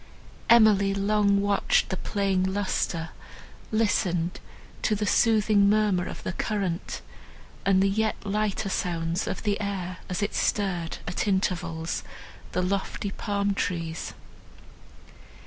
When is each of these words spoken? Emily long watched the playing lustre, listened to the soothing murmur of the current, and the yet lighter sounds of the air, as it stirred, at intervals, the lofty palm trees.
Emily 0.49 0.95
long 0.95 1.41
watched 1.41 1.89
the 1.89 1.95
playing 1.95 2.43
lustre, 2.43 3.09
listened 3.71 4.39
to 4.81 4.95
the 4.95 5.05
soothing 5.05 5.69
murmur 5.69 6.07
of 6.07 6.23
the 6.23 6.33
current, 6.33 7.01
and 7.67 7.83
the 7.83 7.87
yet 7.87 8.15
lighter 8.25 8.67
sounds 8.69 9.27
of 9.27 9.43
the 9.43 9.61
air, 9.61 9.97
as 10.09 10.23
it 10.23 10.33
stirred, 10.33 10.97
at 11.07 11.27
intervals, 11.27 12.01
the 12.53 12.63
lofty 12.63 13.11
palm 13.11 13.53
trees. 13.53 14.15